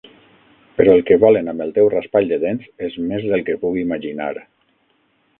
Però 0.77 0.93
el 0.99 1.03
que 1.09 1.17
volen 1.23 1.51
amb 1.51 1.65
el 1.65 1.73
teu 1.75 1.89
raspall 1.93 2.31
de 2.31 2.39
dents 2.45 2.65
és 2.87 2.95
més 3.11 3.27
del 3.33 3.43
que 3.51 3.57
puc 3.65 3.77
imaginar. 3.83 4.31